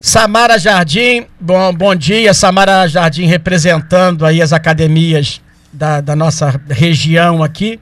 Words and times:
Samara 0.00 0.56
Jardim, 0.58 1.26
bom, 1.40 1.74
bom 1.74 1.92
dia, 1.92 2.32
Samara 2.32 2.86
Jardim 2.86 3.26
representando 3.26 4.24
aí 4.24 4.40
as 4.40 4.52
academias 4.52 5.40
da, 5.72 6.00
da 6.00 6.14
nossa 6.14 6.54
região 6.70 7.42
aqui. 7.42 7.80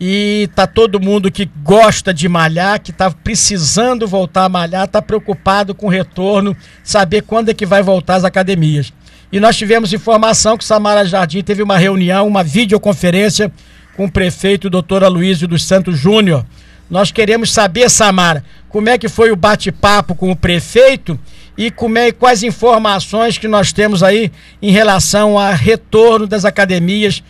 E 0.00 0.48
tá 0.54 0.66
todo 0.66 0.98
mundo 0.98 1.30
que 1.30 1.44
gosta 1.62 2.14
de 2.14 2.30
malhar, 2.30 2.80
que 2.80 2.92
tá 2.92 3.10
precisando 3.10 4.08
voltar 4.08 4.44
a 4.44 4.48
malhar, 4.48 4.88
tá 4.88 5.02
preocupado 5.02 5.74
com 5.74 5.86
o 5.86 5.90
retorno, 5.90 6.56
saber 6.82 7.20
quando 7.20 7.50
é 7.50 7.54
que 7.54 7.66
vai 7.66 7.82
voltar 7.82 8.14
as 8.14 8.24
academias. 8.24 8.90
E 9.30 9.38
nós 9.38 9.54
tivemos 9.54 9.92
informação 9.92 10.56
que 10.56 10.64
Samara 10.64 11.04
Jardim 11.04 11.42
teve 11.42 11.62
uma 11.62 11.76
reunião, 11.76 12.26
uma 12.26 12.42
videoconferência 12.42 13.52
com 13.98 14.06
o 14.06 14.10
prefeito 14.10 14.70
doutor 14.70 15.04
Aloysio 15.04 15.46
dos 15.46 15.62
Santos 15.62 15.98
Júnior. 15.98 16.46
Nós 16.90 17.10
queremos 17.10 17.52
saber, 17.52 17.88
Samara, 17.90 18.44
como 18.68 18.88
é 18.88 18.98
que 18.98 19.08
foi 19.08 19.30
o 19.30 19.36
bate-papo 19.36 20.14
com 20.14 20.30
o 20.30 20.36
prefeito 20.36 21.18
e 21.56 21.70
como 21.70 21.98
é, 21.98 22.12
quais 22.12 22.42
informações 22.42 23.38
que 23.38 23.48
nós 23.48 23.72
temos 23.72 24.02
aí 24.02 24.30
em 24.60 24.70
relação 24.70 25.38
ao 25.38 25.52
retorno 25.52 26.26
das 26.26 26.44
academias 26.44 27.22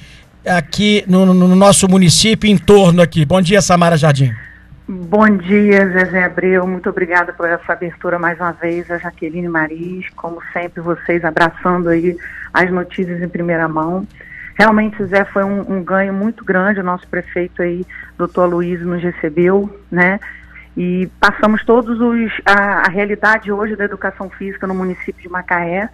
aqui 0.46 1.04
no, 1.06 1.26
no 1.32 1.54
nosso 1.54 1.88
município, 1.88 2.48
em 2.48 2.56
torno 2.56 3.02
aqui. 3.02 3.24
Bom 3.24 3.40
dia, 3.40 3.60
Samara 3.60 3.96
Jardim. 3.96 4.32
Bom 4.86 5.38
dia, 5.38 5.88
Zezé 5.88 6.24
Abreu. 6.24 6.66
Muito 6.66 6.90
obrigada 6.90 7.32
por 7.32 7.48
essa 7.48 7.72
abertura 7.72 8.18
mais 8.18 8.38
uma 8.38 8.52
vez, 8.52 8.90
a 8.90 8.98
Jaqueline 8.98 9.48
Maris. 9.48 10.06
Como 10.14 10.42
sempre, 10.52 10.82
vocês 10.82 11.24
abraçando 11.24 11.88
aí 11.88 12.14
as 12.52 12.70
notícias 12.70 13.22
em 13.22 13.28
primeira 13.28 13.66
mão. 13.66 14.06
Realmente, 14.54 15.04
Zé, 15.06 15.24
foi 15.24 15.42
um, 15.42 15.78
um 15.78 15.84
ganho 15.84 16.14
muito 16.14 16.44
grande. 16.44 16.80
O 16.80 16.84
nosso 16.84 17.06
prefeito 17.08 17.60
aí, 17.60 17.84
doutor 18.16 18.46
Luiz, 18.46 18.80
nos 18.80 19.02
recebeu, 19.02 19.68
né? 19.90 20.20
E 20.76 21.08
passamos 21.20 21.64
todos 21.64 22.00
os. 22.00 22.32
A, 22.46 22.86
a, 22.86 22.88
realidade 22.88 23.50
hoje 23.50 23.76
da 23.76 23.84
educação 23.84 24.30
física 24.30 24.66
no 24.66 24.74
município 24.74 25.22
de 25.22 25.28
Macaé, 25.28 25.88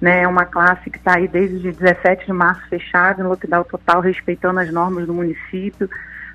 né? 0.00 0.22
É 0.22 0.28
uma 0.28 0.44
classe 0.44 0.88
que 0.88 0.98
está 0.98 1.16
aí 1.16 1.26
desde 1.26 1.72
17 1.72 2.26
de 2.26 2.32
março 2.32 2.66
fechada, 2.68 3.22
em 3.22 3.26
lockdown 3.26 3.64
total, 3.64 4.00
respeitando 4.00 4.60
as 4.60 4.72
normas 4.72 5.06
do 5.06 5.14
município, 5.14 5.88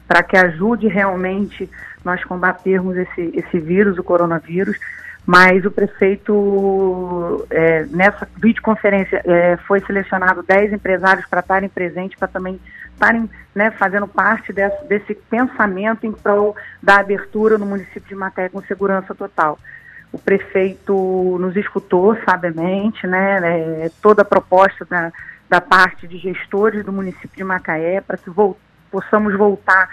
para 0.07 0.21
que 0.23 0.37
ajude 0.37 0.87
realmente 0.87 1.69
nós 2.03 2.21
combatermos 2.25 2.97
esse, 2.97 3.31
esse 3.33 3.59
vírus, 3.59 3.97
o 3.97 4.03
coronavírus. 4.03 4.77
Mas 5.25 5.63
o 5.65 5.71
prefeito, 5.71 7.45
é, 7.49 7.85
nessa 7.85 8.27
videoconferência, 8.37 9.21
é, 9.23 9.57
foi 9.67 9.79
selecionado 9.81 10.41
10 10.43 10.73
empresários 10.73 11.25
para 11.27 11.41
estarem 11.41 11.69
presentes, 11.69 12.17
para 12.17 12.27
também 12.27 12.59
estarem 12.93 13.29
né, 13.53 13.71
fazendo 13.71 14.07
parte 14.07 14.51
desse, 14.51 14.85
desse, 14.85 15.15
pensamento 15.15 16.05
em 16.05 16.11
prol 16.11 16.55
da 16.81 16.97
abertura 16.97 17.57
no 17.57 17.65
município 17.65 18.09
de 18.09 18.15
Maté 18.15 18.49
com 18.49 18.61
segurança 18.63 19.13
total. 19.13 19.59
O 20.11 20.17
prefeito 20.17 21.37
nos 21.39 21.55
escutou 21.55 22.17
sabiamente, 22.25 23.07
né, 23.07 23.39
é, 23.85 23.91
toda 24.01 24.23
a 24.23 24.25
proposta 24.25 24.85
da, 24.85 25.11
da 25.49 25.61
parte 25.61 26.07
de 26.07 26.17
gestores 26.17 26.83
do 26.83 26.91
município 26.91 27.35
de 27.35 27.43
Macaé 27.43 28.01
para 28.01 28.17
que 28.17 28.29
vol 28.29 28.57
possamos 28.89 29.37
voltar 29.37 29.89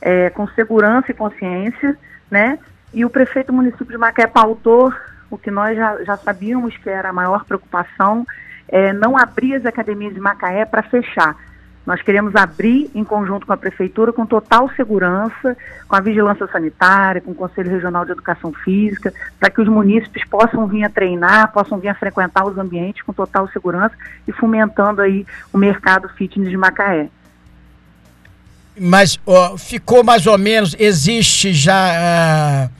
é, 0.00 0.30
com 0.30 0.46
segurança 0.48 1.10
e 1.10 1.14
consciência, 1.14 1.96
né? 2.30 2.58
E 2.92 3.04
o 3.04 3.10
prefeito 3.10 3.48
do 3.48 3.52
município 3.52 3.86
de 3.86 3.98
Macaé 3.98 4.26
pautou 4.26 4.92
o 5.30 5.38
que 5.38 5.50
nós 5.50 5.76
já, 5.76 6.02
já 6.04 6.16
sabíamos 6.16 6.76
que 6.76 6.90
era 6.90 7.10
a 7.10 7.12
maior 7.12 7.44
preocupação, 7.44 8.26
é, 8.68 8.92
não 8.92 9.16
abrir 9.16 9.54
as 9.54 9.64
academias 9.64 10.12
de 10.12 10.20
Macaé 10.20 10.64
para 10.64 10.82
fechar. 10.82 11.36
Nós 11.86 12.02
queremos 12.02 12.36
abrir 12.36 12.90
em 12.94 13.02
conjunto 13.02 13.46
com 13.46 13.52
a 13.52 13.56
Prefeitura, 13.56 14.12
com 14.12 14.26
total 14.26 14.70
segurança, 14.76 15.56
com 15.88 15.96
a 15.96 16.00
vigilância 16.00 16.46
sanitária, 16.46 17.20
com 17.20 17.30
o 17.30 17.34
Conselho 17.34 17.70
Regional 17.70 18.04
de 18.04 18.12
Educação 18.12 18.52
Física, 18.52 19.12
para 19.38 19.50
que 19.50 19.60
os 19.60 19.68
munícipes 19.68 20.24
possam 20.28 20.66
vir 20.66 20.84
a 20.84 20.90
treinar, 20.90 21.52
possam 21.52 21.78
vir 21.78 21.88
a 21.88 21.94
frequentar 21.94 22.44
os 22.44 22.58
ambientes 22.58 23.02
com 23.02 23.12
total 23.12 23.48
segurança 23.48 23.94
e 24.28 24.32
fomentando 24.32 25.00
aí 25.00 25.26
o 25.52 25.58
mercado 25.58 26.08
fitness 26.10 26.50
de 26.50 26.56
Macaé. 26.56 27.08
Mas 28.78 29.18
ó, 29.26 29.56
ficou 29.56 30.04
mais 30.04 30.26
ou 30.26 30.38
menos, 30.38 30.76
existe 30.78 31.52
já 31.52 31.92
uh, 31.92 32.79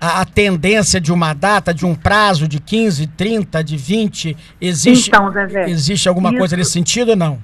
a, 0.00 0.20
a, 0.20 0.24
tendência 0.24 1.00
de 1.00 1.12
uma 1.12 1.34
data, 1.34 1.72
de 1.74 1.84
um 1.84 1.94
prazo 1.94 2.46
de 2.46 2.60
15, 2.60 3.06
30, 3.08 3.62
de 3.64 3.76
20? 3.76 4.36
Existe, 4.60 5.08
então, 5.08 5.30
Zezé, 5.30 5.68
existe 5.68 6.08
alguma 6.08 6.30
isso... 6.30 6.38
coisa 6.38 6.56
nesse 6.56 6.72
sentido 6.72 7.10
ou 7.10 7.16
não? 7.16 7.38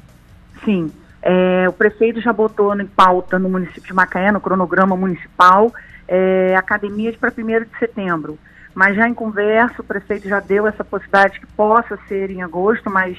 Sim. 0.64 0.90
É, 1.22 1.66
o 1.68 1.72
prefeito 1.72 2.20
já 2.20 2.32
botou 2.32 2.78
em 2.78 2.86
pauta 2.86 3.38
no 3.38 3.48
município 3.48 3.84
de 3.84 3.92
Macaé, 3.94 4.30
no 4.30 4.40
cronograma 4.40 4.94
municipal, 4.96 5.72
é, 6.06 6.54
academias 6.54 7.16
para 7.16 7.32
1 7.36 7.64
de 7.64 7.78
setembro. 7.78 8.38
Mas 8.74 8.96
já 8.96 9.08
em 9.08 9.14
conversa, 9.14 9.80
o 9.80 9.84
prefeito 9.84 10.28
já 10.28 10.40
deu 10.40 10.66
essa 10.66 10.84
possibilidade 10.84 11.40
que 11.40 11.46
possa 11.46 11.98
ser 12.08 12.30
em 12.30 12.42
agosto, 12.42 12.90
mas 12.90 13.16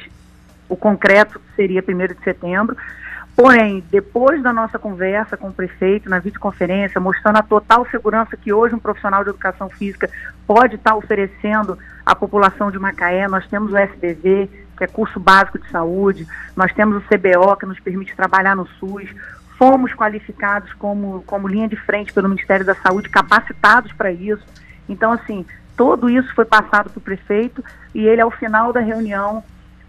o 0.68 0.76
concreto 0.76 1.42
seria 1.56 1.84
1 1.88 2.14
de 2.14 2.24
setembro. 2.24 2.76
Porém, 3.36 3.84
depois 3.92 4.42
da 4.42 4.54
nossa 4.54 4.80
conversa 4.80 5.36
com 5.36 5.50
o 5.50 5.54
prefeito 5.54 6.10
na 6.10 6.20
videoconferência, 6.20 7.02
mostrando 7.02 7.38
a 7.38 7.44
total 7.44 7.86
segurança 7.92 8.38
que 8.38 8.54
hoje 8.54 8.74
um 8.74 8.80
profissional 8.80 9.24
de 9.24 9.30
educação 9.30 9.70
física 9.70 10.10
pode 10.48 10.76
estar 10.76 10.96
oferecendo 10.96 11.78
à 12.06 12.16
população 12.16 12.72
de 12.72 12.80
Macaé, 12.80 13.28
nós 13.28 13.46
temos 13.48 13.74
o 13.74 13.78
SBV, 13.78 14.50
que 14.78 14.84
é 14.86 14.88
curso 14.88 15.20
básico 15.20 15.60
de 15.60 15.70
saúde, 15.70 16.26
nós 16.56 16.72
temos 16.74 16.98
o 16.98 17.08
CBO, 17.08 17.58
que 17.58 17.66
nos 17.66 17.80
permite 17.80 18.16
trabalhar 18.16 18.56
no 18.56 18.68
SUS, 18.80 19.10
fomos 19.58 19.94
qualificados 19.94 20.72
como, 20.74 21.22
como 21.24 21.48
linha 21.48 21.68
de 21.68 21.76
frente 21.76 22.14
pelo 22.14 22.30
Ministério 22.30 22.66
da 22.66 22.76
Saúde, 22.76 23.10
capacitados 23.10 23.92
para 23.92 24.12
isso. 24.14 24.46
Então, 24.88 25.12
assim, 25.12 25.46
tudo 25.76 26.10
isso 26.10 26.34
foi 26.34 26.46
passado 26.46 26.90
para 26.90 27.00
o 27.00 27.02
prefeito 27.02 27.62
e 27.94 28.06
ele, 28.06 28.22
ao 28.22 28.32
final 28.32 28.72
da 28.72 28.80
reunião, 28.80 29.44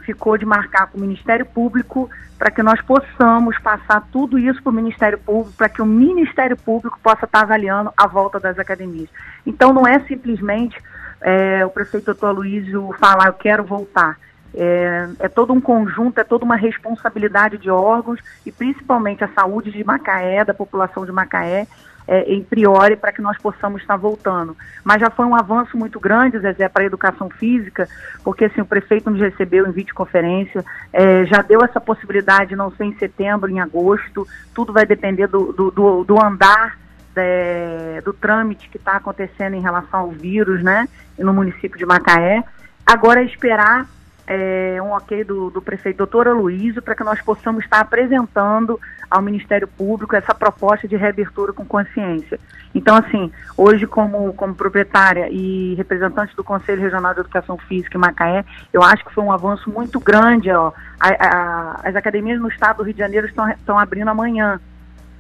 ficou 0.06 0.38
de 0.38 0.46
marcar 0.46 0.86
com 0.86 0.96
o 0.96 1.00
Ministério 1.00 1.44
Público 1.44 2.08
para 2.38 2.50
que 2.50 2.62
nós 2.62 2.80
possamos 2.82 3.58
passar 3.58 4.06
tudo 4.12 4.38
isso 4.38 4.62
para 4.62 4.70
o 4.70 4.74
Ministério 4.74 5.18
Público, 5.18 5.56
para 5.56 5.68
que 5.68 5.82
o 5.82 5.86
Ministério 5.86 6.56
Público 6.56 6.98
possa 7.02 7.24
estar 7.24 7.40
avaliando 7.40 7.92
a 7.96 8.06
volta 8.06 8.38
das 8.38 8.58
academias. 8.58 9.08
Então, 9.44 9.72
não 9.72 9.86
é 9.86 9.98
simplesmente 10.00 10.80
é, 11.20 11.66
o 11.66 11.70
prefeito 11.70 12.06
doutor 12.06 12.32
Luísio 12.32 12.94
falar, 13.00 13.26
eu 13.26 13.32
quero 13.32 13.64
voltar. 13.64 14.16
É, 14.54 15.08
é, 15.18 15.28
todo 15.28 15.52
um 15.52 15.60
conjunto, 15.60 16.18
é 16.18 16.24
toda 16.24 16.44
uma 16.44 16.56
responsabilidade 16.56 17.58
de 17.58 17.70
órgãos 17.70 18.20
e 18.44 18.52
principalmente 18.52 19.24
a 19.24 19.28
saúde 19.28 19.70
de 19.70 19.82
Macaé, 19.82 20.44
da 20.44 20.54
população 20.54 21.04
de 21.04 21.12
Macaé, 21.12 21.66
é, 22.08 22.32
em 22.32 22.42
priori 22.42 22.96
para 22.96 23.12
que 23.12 23.20
nós 23.20 23.36
possamos 23.38 23.80
estar 23.80 23.96
voltando. 23.96 24.56
Mas 24.84 25.00
já 25.00 25.10
foi 25.10 25.26
um 25.26 25.34
avanço 25.34 25.76
muito 25.76 25.98
grande, 25.98 26.38
Zezé, 26.38 26.68
para 26.68 26.82
a 26.82 26.86
educação 26.86 27.28
física, 27.28 27.88
porque 28.22 28.44
assim, 28.44 28.60
o 28.60 28.66
prefeito 28.66 29.10
nos 29.10 29.20
recebeu 29.20 29.66
em 29.66 29.72
videoconferência, 29.72 30.64
é, 30.92 31.24
já 31.26 31.42
deu 31.42 31.60
essa 31.62 31.80
possibilidade, 31.80 32.56
não 32.56 32.70
ser 32.70 32.84
em 32.84 32.96
setembro, 32.98 33.50
em 33.50 33.60
agosto, 33.60 34.26
tudo 34.54 34.72
vai 34.72 34.86
depender 34.86 35.26
do, 35.26 35.52
do, 35.52 35.70
do, 35.70 36.04
do 36.04 36.24
andar 36.24 36.78
é, 37.16 38.02
do 38.04 38.12
trâmite 38.12 38.68
que 38.68 38.76
está 38.76 38.92
acontecendo 38.92 39.54
em 39.54 39.60
relação 39.60 40.00
ao 40.00 40.10
vírus, 40.10 40.62
né, 40.62 40.86
no 41.18 41.32
município 41.32 41.78
de 41.78 41.86
Macaé. 41.86 42.44
Agora 42.84 43.22
é 43.22 43.24
esperar 43.24 43.86
é, 44.26 44.78
um 44.82 44.90
ok 44.90 45.24
do, 45.24 45.50
do 45.50 45.62
prefeito 45.62 45.98
doutor 45.98 46.26
Aloysio 46.26 46.82
para 46.82 46.94
que 46.94 47.04
nós 47.04 47.20
possamos 47.22 47.64
estar 47.64 47.80
apresentando 47.80 48.80
ao 49.10 49.22
Ministério 49.22 49.68
Público 49.68 50.16
essa 50.16 50.34
proposta 50.34 50.88
de 50.88 50.96
reabertura 50.96 51.52
com 51.52 51.64
consciência. 51.64 52.38
Então, 52.74 52.96
assim, 52.96 53.32
hoje 53.56 53.86
como, 53.86 54.32
como 54.34 54.54
proprietária 54.54 55.28
e 55.30 55.74
representante 55.76 56.34
do 56.36 56.44
Conselho 56.44 56.82
Regional 56.82 57.14
de 57.14 57.20
Educação 57.20 57.56
Física 57.56 57.96
em 57.96 58.00
Macaé, 58.00 58.44
eu 58.72 58.82
acho 58.82 59.04
que 59.04 59.14
foi 59.14 59.24
um 59.24 59.32
avanço 59.32 59.70
muito 59.70 59.98
grande. 60.00 60.50
Ó. 60.50 60.72
A, 61.00 61.08
a, 61.08 61.80
as 61.84 61.96
academias 61.96 62.40
no 62.40 62.48
estado 62.48 62.78
do 62.78 62.82
Rio 62.82 62.92
de 62.92 62.98
Janeiro 62.98 63.26
estão, 63.26 63.48
estão 63.48 63.78
abrindo 63.78 64.08
amanhã, 64.08 64.60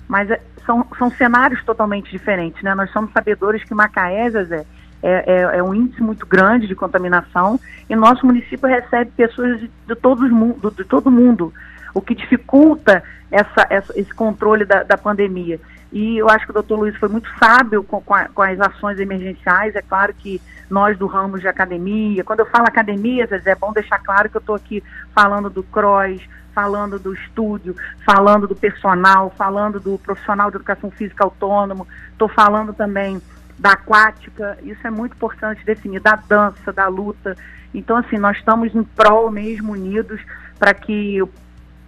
mas 0.08 0.30
é, 0.30 0.40
são, 0.66 0.86
são 0.98 1.10
cenários 1.12 1.64
totalmente 1.64 2.10
diferentes, 2.10 2.62
né? 2.62 2.74
Nós 2.74 2.90
somos 2.90 3.12
sabedores 3.12 3.64
que 3.64 3.74
Macaé, 3.74 4.28
Zezé, 4.28 4.66
é, 5.02 5.32
é, 5.32 5.58
é, 5.58 5.62
um 5.62 5.74
índice 5.74 6.02
muito 6.02 6.26
grande 6.26 6.66
de 6.66 6.74
contaminação 6.74 7.60
e 7.88 7.94
nosso 7.94 8.24
município 8.26 8.68
recebe 8.68 9.10
pessoas 9.16 9.60
de, 9.60 9.70
de, 9.86 9.94
todos, 9.94 10.30
de, 10.74 10.84
todo 10.84 11.10
mundo, 11.10 11.52
o 11.94 12.00
que 12.00 12.14
dificulta 12.14 13.02
essa, 13.30 13.66
essa, 13.70 13.92
esse 13.98 14.12
controle 14.14 14.64
da, 14.64 14.82
da, 14.82 14.96
pandemia. 14.96 15.60
E 15.92 16.18
eu 16.18 16.28
acho 16.28 16.44
que 16.44 16.50
o 16.50 16.54
doutor 16.54 16.78
Luiz 16.78 16.96
foi 16.96 17.08
muito 17.08 17.28
sábio 17.38 17.82
com, 17.84 18.00
com, 18.00 18.14
a, 18.14 18.24
com, 18.24 18.42
as 18.42 18.58
ações 18.60 18.98
emergenciais. 18.98 19.74
É 19.76 19.82
claro 19.82 20.12
que 20.12 20.40
nós 20.68 20.98
do 20.98 21.06
ramo 21.06 21.38
de 21.38 21.46
academia, 21.46 22.24
quando 22.24 22.40
eu 22.40 22.46
falo 22.46 22.66
academia, 22.66 23.28
é 23.30 23.54
bom 23.54 23.72
deixar 23.72 23.98
claro 24.00 24.28
que 24.28 24.36
eu 24.36 24.40
estou 24.40 24.56
aqui 24.56 24.82
falando 25.14 25.48
do 25.48 25.62
CROSS, 25.62 26.20
falando 26.56 26.98
do 26.98 27.12
estúdio, 27.12 27.76
falando 28.04 28.48
do 28.48 28.56
personal, 28.56 29.30
falando 29.36 29.78
do 29.78 29.98
profissional 29.98 30.50
de 30.50 30.56
educação 30.56 30.90
física 30.90 31.22
autônomo, 31.22 31.86
estou 32.12 32.28
falando 32.28 32.72
também 32.72 33.20
da 33.58 33.72
aquática, 33.72 34.58
isso 34.62 34.86
é 34.86 34.90
muito 34.90 35.14
importante 35.14 35.64
definir, 35.64 36.00
da 36.00 36.16
dança, 36.16 36.72
da 36.72 36.86
luta. 36.88 37.36
Então, 37.74 37.96
assim, 37.96 38.18
nós 38.18 38.36
estamos 38.36 38.74
em 38.74 38.82
prol 38.82 39.30
mesmo 39.30 39.72
unidos 39.72 40.20
para 40.58 40.74
que 40.74 41.22
o, 41.22 41.28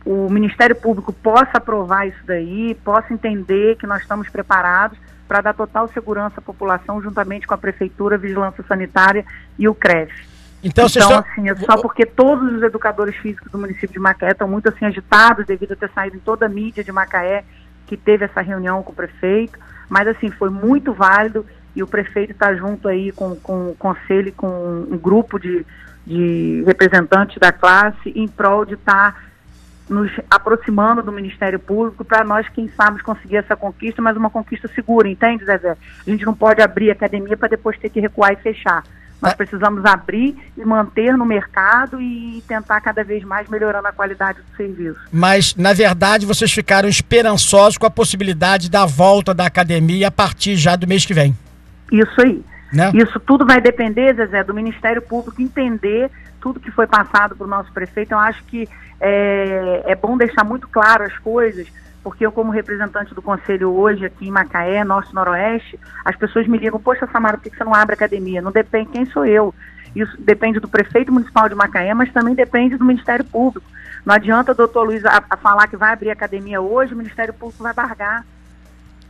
o, 0.05 0.31
Ministério 0.31 0.77
Público 0.77 1.13
possa 1.13 1.53
aprovar 1.55 2.07
isso 2.07 2.21
daí, 2.25 2.75
possa 2.85 3.13
entender 3.13 3.77
que 3.77 3.87
nós 3.87 4.03
estamos 4.03 4.29
preparados 4.29 4.99
para 5.27 5.43
dar 5.43 5.55
total 5.55 5.89
segurança 5.89 6.35
à 6.39 6.43
população, 6.43 7.03
juntamente 7.03 7.47
com 7.47 7.55
a 7.55 7.59
Prefeitura, 7.59 8.17
a 8.17 8.19
Vigilância 8.19 8.65
Sanitária 8.67 9.25
e 9.59 9.69
o 9.69 9.75
CREF. 9.75 10.11
Então, 10.63 10.87
então 10.87 11.03
estão... 11.03 11.19
assim, 11.19 11.49
é 11.49 11.55
só 11.55 11.77
porque 11.77 12.05
todos 12.05 12.53
os 12.53 12.63
educadores 12.63 13.15
físicos 13.17 13.51
do 13.53 13.59
município 13.59 13.93
de 13.93 13.99
Macaé 13.99 14.33
estão 14.33 14.49
muito 14.49 14.69
assim 14.69 14.87
agitados 14.87 15.47
devido 15.47 15.73
a 15.73 15.77
ter 15.77 15.91
saído 15.91 16.17
em 16.17 16.21
toda 16.21 16.47
a 16.47 16.49
mídia 16.49 16.83
de 16.83 16.91
Macaé 16.91 17.45
que 17.89 17.97
teve 17.97 18.27
essa 18.27 18.41
reunião 18.43 18.83
com 18.83 18.93
o 18.93 18.95
prefeito, 18.95 19.59
mas 19.89 20.07
assim, 20.07 20.31
foi 20.31 20.51
muito 20.51 20.93
válido 20.93 21.45
e 21.75 21.83
o 21.83 21.87
prefeito 21.87 22.33
está 22.33 22.55
junto 22.55 22.87
aí 22.87 23.11
com, 23.11 23.35
com 23.37 23.71
o 23.71 23.75
conselho, 23.75 24.33
com 24.35 24.87
um 24.91 24.99
grupo 24.99 25.39
de, 25.39 25.65
de 26.07 26.63
representantes 26.67 27.39
da 27.39 27.51
classe 27.51 28.13
em 28.15 28.29
prol 28.29 28.65
de 28.65 28.75
estar 28.75 29.13
tá 29.13 29.21
nos 29.89 30.11
aproximando 30.31 31.03
do 31.03 31.11
Ministério 31.11 31.59
Público 31.59 32.05
para 32.05 32.23
nós, 32.23 32.47
quem 32.51 32.69
sabe, 32.77 33.03
conseguir 33.03 33.37
essa 33.37 33.57
conquista, 33.57 34.03
mas 34.03 34.17
uma 34.19 34.29
conquista 34.29 34.69
segura, 34.69 35.09
entende, 35.09 35.47
Zezé? 35.47 35.77
A 36.07 36.11
gente 36.11 36.27
não 36.27 36.35
pode 36.35 36.61
abrir 36.61 36.91
academia 36.91 37.37
para 37.39 37.49
depois 37.49 37.79
ter 37.79 37.89
que 37.89 38.01
recuar 38.01 38.35
e 38.35 38.37
fechar. 38.37 38.85
Nós 39.21 39.35
precisamos 39.35 39.85
abrir 39.85 40.37
e 40.57 40.65
manter 40.65 41.17
no 41.17 41.25
mercado 41.25 42.01
e 42.01 42.43
tentar 42.47 42.81
cada 42.81 43.03
vez 43.03 43.25
mais 43.25 43.49
melhorando 43.49 43.89
a 43.89 43.93
qualidade 43.93 44.39
do 44.41 44.57
serviço. 44.57 45.01
Mas, 45.13 45.57
na 45.57 45.73
verdade, 45.73 46.25
vocês 46.25 46.53
ficaram 46.53 46.89
esperançosos 46.89 47.77
com 47.77 47.87
a 47.87 47.91
possibilidade 47.91 48.71
da 48.71 48.87
volta 48.87 49.35
da 49.35 49.47
academia 49.47 50.09
a 50.09 50.11
partir 50.11 50.57
já 50.57 50.77
do 50.77 50.87
mês 50.87 51.05
que 51.05 51.13
vem. 51.13 51.37
Isso 51.91 52.21
aí. 52.21 52.45
Né? 52.73 52.93
Isso 52.95 53.19
tudo 53.19 53.45
vai 53.45 53.61
depender, 53.61 54.15
Zezé, 54.15 54.45
do 54.45 54.55
Ministério 54.55 55.03
Público 55.03 55.41
entender 55.41 56.11
tudo 56.41 56.61
que 56.61 56.71
foi 56.71 56.87
passado 56.87 57.35
para 57.35 57.45
o 57.45 57.51
nosso 57.51 57.73
prefeito. 57.73 58.13
Eu 58.13 58.19
acho 58.19 58.45
que 58.45 58.69
é, 59.01 59.83
é 59.87 59.97
bom 59.97 60.17
deixar 60.17 60.45
muito 60.45 60.69
claro 60.69 61.05
as 61.05 61.17
coisas 61.19 61.67
porque 62.09 62.25
eu, 62.25 62.33
como 62.33 62.51
representante 62.51 63.15
do 63.15 63.21
conselho 63.21 63.71
hoje 63.71 64.07
aqui 64.07 64.29
em 64.29 64.31
Macaé, 64.31 64.83
Norte 64.83 65.15
Noroeste, 65.15 65.79
as 66.03 66.17
pessoas 66.17 66.47
me 66.47 66.57
ligam, 66.57 66.81
poxa, 66.81 67.07
Samara, 67.13 67.37
por 67.37 67.43
que 67.43 67.55
você 67.55 67.63
não 67.63 67.75
abre 67.75 67.93
academia? 67.93 68.41
Não 68.41 68.51
depende 68.51 68.89
quem 68.93 69.05
sou 69.05 69.27
eu. 69.27 69.55
Isso 69.95 70.17
depende 70.19 70.59
do 70.59 70.67
prefeito 70.67 71.13
municipal 71.13 71.51
de 71.51 71.55
Macaé, 71.55 71.93
mas 71.93 72.11
também 72.11 72.35
depende 72.35 72.79
do 72.79 72.85
Ministério 72.87 73.27
Público. 73.27 73.69
Não 74.07 74.15
adianta 74.15 74.53
o 74.53 74.55
doutor 74.55 74.85
Luiz 74.85 75.05
a, 75.05 75.23
a 75.29 75.37
falar 75.37 75.67
que 75.67 75.77
vai 75.77 75.93
abrir 75.93 76.11
academia 76.11 76.63
hoje, 76.63 76.95
o 76.95 76.97
Ministério 76.97 77.35
Público 77.35 77.63
vai 77.63 77.75
bargar 77.75 78.25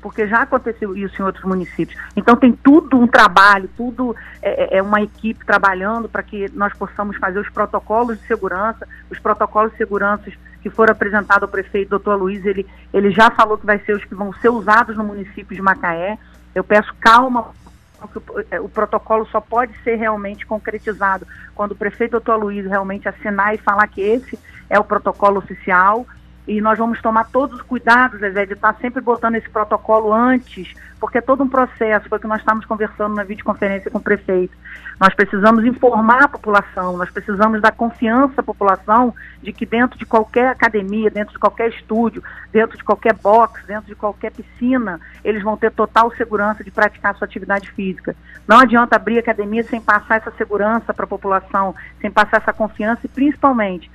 porque 0.01 0.27
já 0.29 0.43
aconteceu 0.43 0.97
isso 0.97 1.21
em 1.21 1.25
outros 1.25 1.45
municípios. 1.45 2.01
Então 2.17 2.37
tem 2.37 2.53
tudo 2.53 2.99
um 2.99 3.07
trabalho, 3.07 3.69
tudo 3.77 4.15
é, 4.41 4.77
é, 4.77 4.79
é 4.79 4.83
uma 4.83 5.03
equipe 5.03 5.45
trabalhando 5.45 6.09
para 6.09 6.23
que 6.23 6.49
nós 6.53 6.73
possamos 6.75 7.17
fazer 7.17 7.39
os 7.39 7.49
protocolos 7.49 8.19
de 8.19 8.27
segurança, 8.27 8.87
os 9.11 9.19
protocolos 9.19 9.73
de 9.73 9.79
segurança 9.79 10.31
que 10.63 10.71
foram 10.71 10.93
apresentados 10.93 11.43
ao 11.43 11.49
prefeito, 11.49 11.91
doutor 11.91 12.17
Luiz, 12.17 12.45
ele, 12.45 12.67
ele 12.93 13.11
já 13.11 13.31
falou 13.31 13.57
que 13.57 13.67
vai 13.67 13.79
ser 13.81 13.95
os 13.95 14.05
que 14.05 14.15
vão 14.15 14.33
ser 14.35 14.49
usados 14.49 14.97
no 14.97 15.05
município 15.05 15.55
de 15.55 15.63
Macaé. 15.63 16.19
Eu 16.55 16.65
peço 16.65 16.93
calma, 17.01 17.53
porque 18.01 18.19
o, 18.33 18.41
é, 18.51 18.69
protocolo 18.69 19.27
só 19.27 19.41
pode 19.41 19.73
ser 19.83 19.97
realmente 19.97 20.47
concretizado 20.47 21.27
quando 21.55 21.73
o 21.73 21.77
prefeito 21.77 22.13
doutor 22.13 22.37
Luiz 22.37 22.67
realmente 22.67 23.09
assinar 23.09 23.55
e 23.55 23.59
falar 23.59 23.87
que 23.89 24.01
esse 24.01 24.39
é 24.69 24.79
o 24.79 24.85
protocolo 24.85 25.39
oficial 25.39 26.07
e 26.49 26.63
nós 26.63 26.79
vamos 26.79 27.01
tomar 27.03 27.25
todos 27.25 27.57
os 27.57 27.63
cuidados, 27.63 28.21
Zezé, 28.21 28.47
de 28.47 28.55
estar 28.55 28.75
sempre 28.81 29.03
botando 29.03 29.35
esse 29.35 29.51
protocolo 29.51 30.15
antes, 30.15 30.75
porque 30.99 31.19
é 31.19 31.21
todo 31.21 31.45
um 31.45 31.49
processo, 31.49 32.09
foi 32.09 32.17
o 32.17 32.21
que 32.21 32.27
nós 32.27 32.41
estamos 32.41 32.65
conversando 32.65 33.15
na 33.15 33.23
videoconferência 33.23 33.91
com 33.91 33.99
o 33.99 34.03
prefeito. 34.03 34.57
Nós 34.99 35.15
precisamos 35.15 35.65
informar 35.67 36.25
a 36.25 36.29
população, 36.29 36.97
nós 36.97 37.11
precisamos 37.11 37.61
dar 37.61 37.73
confiança 37.73 38.41
à 38.41 38.43
população 38.43 39.15
de 39.43 39.53
que 39.53 39.67
dentro 39.67 39.99
de 39.99 40.07
qualquer 40.07 40.49
academia, 40.49 41.11
dentro 41.11 41.35
de 41.35 41.39
qualquer 41.39 41.69
estúdio, 41.69 42.25
dentro 42.51 42.79
de 42.79 42.83
qualquer 42.83 43.13
box, 43.13 43.63
dentro 43.67 43.87
de 43.87 43.95
qualquer 43.95 44.33
piscina, 44.33 44.99
eles 45.23 45.43
vão 45.43 45.57
ter 45.57 45.71
total 45.71 46.11
segurança 46.17 46.65
de 46.65 46.71
praticar 46.71 47.15
sua 47.15 47.27
atividade 47.27 47.71
física. 47.73 48.17
Não 48.49 48.59
adianta 48.59 48.97
abrir 48.97 49.19
academia 49.19 49.63
sem 49.65 49.83
passar 49.83 50.17
essa 50.17 50.31
segurança 50.31 50.95
para 50.95 51.05
a 51.05 51.09
população, 51.09 51.75
sem 52.01 52.11
passar 52.11 52.39
essa 52.39 52.55
confiança 52.55 53.03
e 53.05 53.09
principalmente 53.09 53.91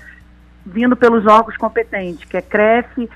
vindo 0.66 0.96
pelos 0.96 1.26
órgãos 1.26 1.58
competentes, 1.58 2.26
que 2.26 2.38
é 2.38 2.42
CREF, 2.42 3.10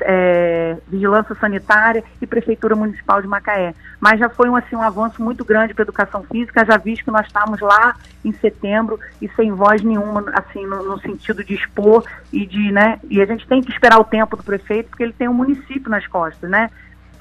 é, 0.00 0.76
Vigilância 0.88 1.36
Sanitária 1.36 2.02
e 2.20 2.26
Prefeitura 2.26 2.74
Municipal 2.74 3.22
de 3.22 3.28
Macaé. 3.28 3.74
Mas 4.00 4.18
já 4.18 4.28
foi 4.28 4.48
um, 4.48 4.56
assim, 4.56 4.74
um 4.74 4.82
avanço 4.82 5.22
muito 5.22 5.44
grande 5.44 5.74
para 5.74 5.82
a 5.82 5.86
educação 5.86 6.22
física, 6.24 6.64
já 6.64 6.76
visto 6.76 7.04
que 7.04 7.10
nós 7.10 7.26
estamos 7.26 7.60
lá 7.60 7.94
em 8.24 8.32
setembro 8.32 8.98
e 9.22 9.28
sem 9.36 9.52
voz 9.52 9.82
nenhuma, 9.82 10.24
assim, 10.32 10.66
no, 10.66 10.82
no, 10.82 11.00
sentido 11.00 11.44
de 11.44 11.54
expor 11.54 12.04
e 12.32 12.44
de, 12.44 12.72
né, 12.72 12.98
e 13.08 13.20
a 13.20 13.26
gente 13.26 13.46
tem 13.46 13.62
que 13.62 13.70
esperar 13.70 13.98
o 13.98 14.04
tempo 14.04 14.36
do 14.36 14.42
prefeito, 14.42 14.90
porque 14.90 15.02
ele 15.02 15.12
tem 15.12 15.28
um 15.28 15.34
município 15.34 15.90
nas 15.90 16.06
costas, 16.06 16.50
né? 16.50 16.70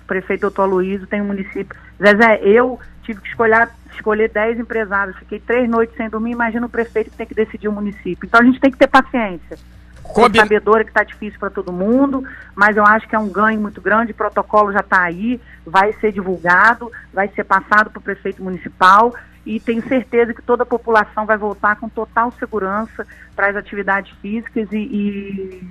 Prefeito 0.07 0.41
doutor 0.41 0.63
Aloysio 0.63 1.05
tem 1.05 1.21
um 1.21 1.25
município. 1.25 1.77
Zezé, 2.01 2.39
eu 2.41 2.79
tive 3.03 3.21
que 3.21 3.27
escolher, 3.27 3.69
escolher 3.93 4.29
10 4.29 4.59
empresários, 4.59 5.17
fiquei 5.17 5.39
três 5.39 5.69
noites 5.69 5.95
sem 5.95 6.09
dormir, 6.09 6.31
imagina 6.31 6.65
o 6.65 6.69
prefeito 6.69 7.11
que 7.11 7.17
tem 7.17 7.27
que 7.27 7.35
decidir 7.35 7.67
o 7.67 7.71
município. 7.71 8.25
Então 8.25 8.39
a 8.39 8.43
gente 8.43 8.59
tem 8.59 8.71
que 8.71 8.77
ter 8.77 8.87
paciência. 8.87 9.57
Combina... 10.03 10.43
sabedora 10.43 10.83
que 10.83 10.89
está 10.89 11.03
difícil 11.03 11.39
para 11.39 11.49
todo 11.49 11.71
mundo, 11.71 12.23
mas 12.55 12.77
eu 12.77 12.85
acho 12.85 13.07
que 13.07 13.15
é 13.15 13.19
um 13.19 13.29
ganho 13.29 13.59
muito 13.59 13.81
grande, 13.81 14.13
o 14.13 14.15
protocolo 14.15 14.71
já 14.71 14.79
está 14.79 15.01
aí, 15.01 15.39
vai 15.65 15.91
ser 15.93 16.11
divulgado, 16.11 16.91
vai 17.13 17.27
ser 17.29 17.43
passado 17.43 17.89
para 17.89 17.99
o 17.99 18.03
prefeito 18.03 18.41
municipal 18.41 19.13
e 19.45 19.59
tenho 19.59 19.85
certeza 19.87 20.33
que 20.33 20.41
toda 20.41 20.63
a 20.63 20.65
população 20.65 21.25
vai 21.25 21.37
voltar 21.37 21.77
com 21.77 21.87
total 21.87 22.33
segurança 22.37 23.07
para 23.35 23.47
as 23.47 23.55
atividades 23.55 24.11
físicas 24.21 24.67
e, 24.71 24.77
e, 24.77 25.67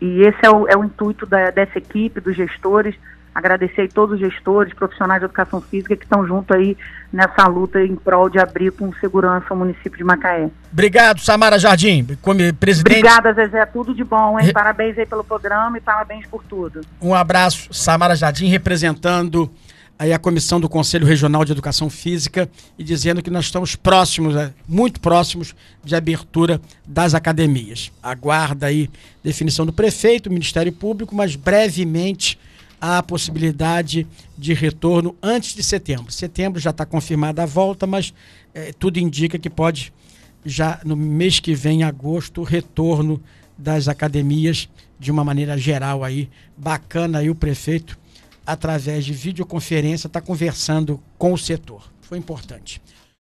e 0.00 0.22
esse 0.22 0.38
é 0.42 0.50
o, 0.50 0.66
é 0.68 0.76
o 0.76 0.84
intuito 0.84 1.26
da, 1.26 1.50
dessa 1.50 1.78
equipe, 1.78 2.20
dos 2.20 2.34
gestores, 2.34 2.94
agradecer 3.34 3.82
a 3.82 3.88
todos 3.88 4.14
os 4.14 4.20
gestores, 4.20 4.72
profissionais 4.72 5.20
de 5.20 5.26
educação 5.26 5.60
física 5.60 5.96
que 5.96 6.04
estão 6.04 6.26
junto 6.26 6.54
aí 6.54 6.76
nessa 7.12 7.46
luta 7.46 7.82
em 7.82 7.94
prol 7.94 8.28
de 8.28 8.38
abrir 8.38 8.72
com 8.72 8.92
segurança 8.94 9.52
o 9.52 9.56
município 9.56 9.96
de 9.96 10.04
Macaé. 10.04 10.50
Obrigado, 10.72 11.20
Samara 11.20 11.58
Jardim, 11.58 12.06
como 12.22 12.38
presidente. 12.54 12.98
Obrigada, 12.98 13.32
Zezé, 13.32 13.64
tudo 13.66 13.94
de 13.94 14.04
bom, 14.04 14.38
hein? 14.38 14.52
Parabéns 14.52 14.98
aí 14.98 15.06
pelo 15.06 15.24
programa 15.24 15.78
e 15.78 15.80
parabéns 15.80 16.26
por 16.26 16.42
tudo. 16.44 16.80
Um 17.00 17.14
abraço, 17.14 17.72
Samara 17.72 18.16
Jardim, 18.16 18.46
representando 18.48 19.50
aí 20.00 20.14
a 20.14 20.18
comissão 20.18 20.58
do 20.58 20.66
Conselho 20.66 21.06
Regional 21.06 21.44
de 21.44 21.52
Educação 21.52 21.90
Física 21.90 22.50
e 22.78 22.82
dizendo 22.82 23.22
que 23.22 23.28
nós 23.28 23.44
estamos 23.44 23.76
próximos, 23.76 24.34
é, 24.34 24.50
muito 24.66 24.98
próximos 24.98 25.54
de 25.84 25.94
abertura 25.94 26.58
das 26.88 27.12
academias. 27.12 27.92
Aguarda 28.02 28.68
aí 28.68 28.88
definição 29.22 29.66
do 29.66 29.74
prefeito, 29.74 30.30
Ministério 30.30 30.72
Público, 30.72 31.14
mas 31.14 31.36
brevemente 31.36 32.38
a 32.80 33.02
possibilidade 33.02 34.06
de 34.38 34.54
retorno 34.54 35.14
antes 35.22 35.54
de 35.54 35.62
setembro. 35.62 36.10
Setembro 36.10 36.58
já 36.58 36.70
está 36.70 36.86
confirmada 36.86 37.42
a 37.42 37.46
volta, 37.46 37.86
mas 37.86 38.14
é, 38.54 38.72
tudo 38.72 38.98
indica 38.98 39.38
que 39.38 39.50
pode 39.50 39.92
já 40.42 40.80
no 40.82 40.96
mês 40.96 41.40
que 41.40 41.54
vem, 41.54 41.82
agosto, 41.82 42.42
retorno 42.42 43.20
das 43.58 43.86
academias 43.86 44.66
de 44.98 45.10
uma 45.10 45.22
maneira 45.22 45.58
geral 45.58 46.02
aí. 46.02 46.26
Bacana 46.56 47.18
aí 47.18 47.28
o 47.28 47.34
prefeito, 47.34 47.98
através 48.52 49.04
de 49.04 49.12
videoconferência, 49.12 50.06
está 50.06 50.20
conversando 50.20 51.00
com 51.16 51.32
o 51.32 51.38
setor. 51.38 51.92
Foi 52.00 52.18
importante. 52.18 52.80